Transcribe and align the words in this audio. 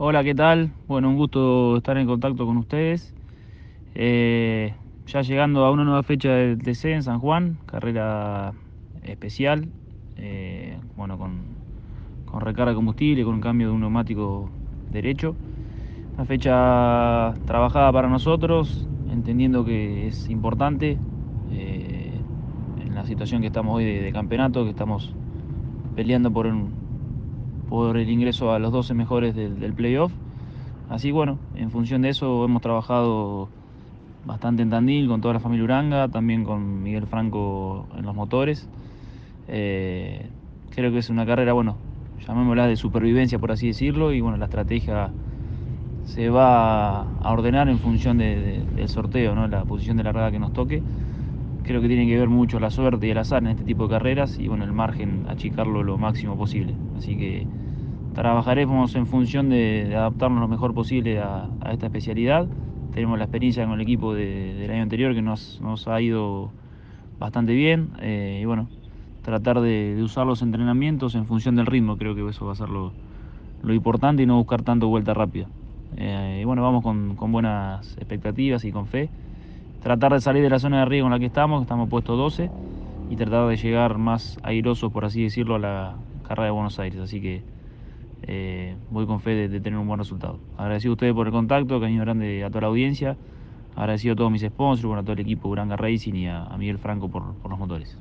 Hola, 0.00 0.22
¿qué 0.22 0.32
tal? 0.32 0.70
Bueno, 0.86 1.08
un 1.08 1.16
gusto 1.16 1.78
estar 1.78 1.98
en 1.98 2.06
contacto 2.06 2.46
con 2.46 2.56
ustedes. 2.56 3.12
Eh, 3.96 4.72
ya 5.08 5.22
llegando 5.22 5.64
a 5.64 5.72
una 5.72 5.82
nueva 5.82 6.04
fecha 6.04 6.30
del 6.30 6.62
TC 6.62 6.92
en 6.92 7.02
San 7.02 7.18
Juan, 7.18 7.58
carrera 7.66 8.52
especial, 9.02 9.66
eh, 10.16 10.78
bueno, 10.96 11.18
con, 11.18 11.40
con, 12.26 12.40
recarga 12.42 12.70
de 12.70 12.76
combustible, 12.76 13.24
con 13.24 13.34
un 13.34 13.40
cambio 13.40 13.66
de 13.66 13.72
un 13.72 13.80
neumático 13.80 14.48
derecho. 14.92 15.34
Una 16.14 16.26
fecha 16.26 17.34
trabajada 17.44 17.90
para 17.90 18.08
nosotros, 18.08 18.86
entendiendo 19.10 19.64
que 19.64 20.06
es 20.06 20.30
importante 20.30 20.96
eh, 21.50 22.12
en 22.86 22.94
la 22.94 23.04
situación 23.04 23.40
que 23.40 23.48
estamos 23.48 23.74
hoy 23.74 23.84
de, 23.84 24.02
de 24.02 24.12
campeonato, 24.12 24.62
que 24.62 24.70
estamos 24.70 25.12
peleando 25.96 26.30
por 26.30 26.46
un, 26.46 26.87
por 27.68 27.96
el 27.96 28.08
ingreso 28.08 28.52
a 28.52 28.58
los 28.58 28.72
12 28.72 28.94
mejores 28.94 29.34
del, 29.34 29.72
playoff. 29.72 30.12
Así 30.90 31.10
bueno, 31.10 31.38
en 31.54 31.70
función 31.70 32.02
de 32.02 32.10
eso 32.10 32.44
hemos 32.44 32.62
trabajado 32.62 33.48
bastante 34.24 34.62
en 34.62 34.70
Tandil 34.70 35.08
con 35.08 35.20
toda 35.20 35.34
la 35.34 35.40
familia 35.40 35.64
Uranga, 35.64 36.08
también 36.08 36.44
con 36.44 36.82
Miguel 36.82 37.06
Franco 37.06 37.86
en 37.96 38.04
los 38.04 38.14
motores. 38.14 38.66
Eh, 39.48 40.26
creo 40.74 40.92
que 40.92 40.98
es 40.98 41.10
una 41.10 41.26
carrera, 41.26 41.52
bueno, 41.52 41.76
llamémosla 42.26 42.66
de 42.66 42.76
supervivencia 42.76 43.38
por 43.38 43.52
así 43.52 43.66
decirlo, 43.66 44.12
y 44.12 44.20
bueno, 44.20 44.36
la 44.38 44.46
estrategia 44.46 45.10
se 46.04 46.30
va 46.30 47.02
a 47.02 47.32
ordenar 47.32 47.68
en 47.68 47.78
función 47.78 48.18
del 48.18 48.88
sorteo, 48.88 49.34
¿no? 49.34 49.46
la 49.46 49.64
posición 49.64 49.98
de 49.98 50.04
la 50.04 50.08
largada 50.12 50.30
que 50.30 50.38
nos 50.38 50.52
toque. 50.54 50.82
Creo 51.68 51.82
que 51.82 51.88
tiene 51.88 52.06
que 52.06 52.18
ver 52.18 52.30
mucho 52.30 52.58
la 52.60 52.70
suerte 52.70 53.06
y 53.06 53.10
el 53.10 53.18
azar 53.18 53.42
en 53.42 53.48
este 53.48 53.62
tipo 53.62 53.82
de 53.82 53.90
carreras 53.90 54.38
y 54.38 54.48
bueno, 54.48 54.64
el 54.64 54.72
margen 54.72 55.26
achicarlo 55.28 55.82
lo 55.82 55.98
máximo 55.98 56.34
posible. 56.34 56.72
Así 56.96 57.14
que 57.14 57.46
trabajaremos 58.14 58.94
en 58.94 59.06
función 59.06 59.50
de, 59.50 59.92
adaptarnos 59.94 60.40
lo 60.40 60.48
mejor 60.48 60.72
posible 60.72 61.18
a, 61.18 61.50
esta 61.70 61.84
especialidad. 61.84 62.48
Tenemos 62.94 63.18
la 63.18 63.26
experiencia 63.26 63.66
con 63.66 63.74
el 63.74 63.82
equipo 63.82 64.14
del 64.14 64.70
año 64.70 64.82
anterior 64.82 65.12
que 65.12 65.20
nos, 65.20 65.60
ha 65.86 66.00
ido 66.00 66.50
bastante 67.18 67.52
bien 67.52 67.90
eh, 68.00 68.38
y 68.40 68.46
bueno, 68.46 68.70
tratar 69.20 69.60
de, 69.60 70.00
usar 70.02 70.26
los 70.26 70.40
entrenamientos 70.40 71.14
en 71.16 71.26
función 71.26 71.54
del 71.54 71.66
ritmo, 71.66 71.98
creo 71.98 72.14
que 72.14 72.26
eso 72.26 72.46
va 72.46 72.52
a 72.52 72.56
ser 72.56 72.70
lo, 72.70 72.94
importante 73.74 74.22
y 74.22 74.26
no 74.26 74.38
buscar 74.38 74.62
tanto 74.62 74.88
vuelta 74.88 75.12
rápida. 75.12 75.48
Eh, 75.98 76.38
y 76.40 76.44
bueno, 76.46 76.62
vamos 76.62 76.82
con, 76.82 77.14
con 77.14 77.30
buenas 77.30 77.94
expectativas 77.98 78.64
y 78.64 78.72
con 78.72 78.86
fe 78.86 79.10
tratar 79.82 80.12
de 80.12 80.20
salir 80.20 80.42
de 80.42 80.50
la 80.50 80.58
zona 80.58 80.80
de 80.80 80.84
riesgo 80.86 81.06
en 81.06 81.12
la 81.12 81.18
que 81.18 81.26
estamos, 81.26 81.62
estamos 81.62 81.88
puestos 81.88 82.18
12, 82.18 82.50
y 83.10 83.16
tratar 83.16 83.48
de 83.48 83.56
llegar 83.56 83.98
más 83.98 84.38
airosos, 84.42 84.92
por 84.92 85.04
así 85.04 85.22
decirlo, 85.22 85.54
a 85.56 85.58
la 85.58 85.96
carrera 86.26 86.46
de 86.46 86.50
Buenos 86.50 86.78
Aires. 86.78 87.00
Así 87.00 87.20
que 87.20 87.42
eh, 88.22 88.76
voy 88.90 89.06
con 89.06 89.20
fe 89.20 89.48
de, 89.48 89.60
tener 89.60 89.78
un 89.78 89.86
buen 89.86 89.98
resultado. 89.98 90.38
Agradecido 90.56 90.92
a 90.92 90.94
ustedes 90.94 91.14
por 91.14 91.26
el 91.26 91.32
contacto, 91.32 91.80
cariño 91.80 92.02
grande 92.02 92.44
a 92.44 92.48
toda 92.48 92.62
la 92.62 92.66
audiencia, 92.68 93.16
agradecido 93.76 94.14
a 94.14 94.16
todos 94.16 94.30
mis 94.30 94.42
sponsors, 94.42 94.84
bueno, 94.84 95.00
a 95.00 95.02
todo 95.02 95.14
el 95.14 95.20
equipo 95.20 95.48
Uranga 95.48 95.76
Racing 95.76 96.14
y 96.14 96.28
a, 96.28 96.48
Miguel 96.58 96.78
Franco 96.78 97.08
por 97.08 97.22
los 97.48 97.58
motores. 97.58 97.98